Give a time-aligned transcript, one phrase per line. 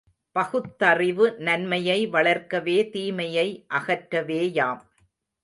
[0.35, 3.47] பகுத்தறிவு நன்மையை வளர்க்கவே தீமையை
[3.73, 4.81] அகற்றவேயாம்.